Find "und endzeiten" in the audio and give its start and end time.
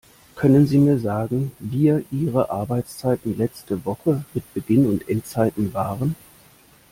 4.87-5.75